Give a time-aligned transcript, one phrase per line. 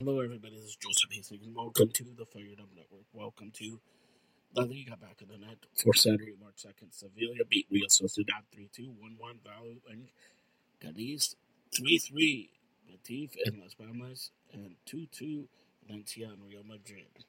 [0.00, 0.54] Hello, everybody.
[0.54, 3.02] This is Joseph Hastings, and welcome to the Fired Up Network.
[3.12, 3.80] Welcome to
[4.54, 6.94] La Liga back in the net for Saturday, March 2nd.
[6.94, 10.06] Sevilla beat Real Sociedad 3 2, 1 1 Valle and
[10.80, 11.34] Cadiz
[11.76, 12.50] 3 3.
[12.86, 15.48] Betis and Las Palmas, and 2 2
[15.88, 17.24] Valencia and Real Madrid.